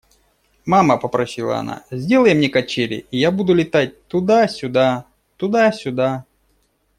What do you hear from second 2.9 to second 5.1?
и я буду летать туда-сюда,